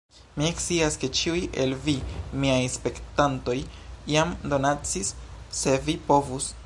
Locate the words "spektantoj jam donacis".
2.77-5.13